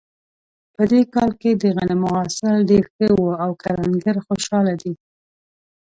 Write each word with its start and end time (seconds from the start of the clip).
په 0.75 0.81
دې 0.91 1.01
کال 1.13 1.31
کې 1.41 1.51
د 1.61 1.63
غنمو 1.75 2.09
حاصل 2.17 2.55
ډېر 2.71 2.85
ښه 2.93 3.07
و 3.23 3.25
او 3.43 3.51
کروندګر 3.61 4.15
خوشحاله 4.25 4.73
دي 4.81 4.93